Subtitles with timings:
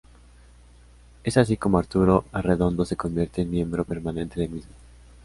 [1.23, 4.73] Es así como Arturo Arredondo se convierte en miembro permanente del mismo.